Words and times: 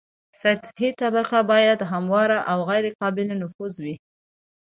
سطحي 0.41 0.89
طبقه 1.01 1.39
باید 1.51 1.79
همواره 1.91 2.39
او 2.51 2.59
غیر 2.69 2.85
قابل 3.01 3.27
نفوذ 3.41 3.73
وي 3.83 3.95